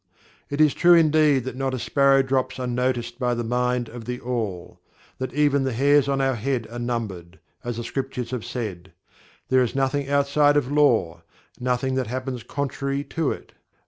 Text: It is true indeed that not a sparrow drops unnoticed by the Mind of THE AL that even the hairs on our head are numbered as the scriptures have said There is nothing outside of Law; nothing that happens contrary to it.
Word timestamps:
It 0.49 0.59
is 0.59 0.73
true 0.73 0.95
indeed 0.95 1.43
that 1.43 1.55
not 1.55 1.75
a 1.75 1.77
sparrow 1.77 2.23
drops 2.23 2.57
unnoticed 2.57 3.19
by 3.19 3.35
the 3.35 3.43
Mind 3.43 3.87
of 3.87 4.05
THE 4.05 4.19
AL 4.25 4.81
that 5.19 5.31
even 5.31 5.63
the 5.63 5.73
hairs 5.73 6.09
on 6.09 6.19
our 6.19 6.33
head 6.33 6.67
are 6.71 6.79
numbered 6.79 7.37
as 7.63 7.77
the 7.77 7.83
scriptures 7.83 8.31
have 8.31 8.43
said 8.43 8.93
There 9.49 9.61
is 9.61 9.75
nothing 9.75 10.09
outside 10.09 10.57
of 10.57 10.71
Law; 10.71 11.21
nothing 11.59 11.93
that 11.93 12.07
happens 12.07 12.41
contrary 12.41 13.03
to 13.13 13.29
it. 13.31 13.51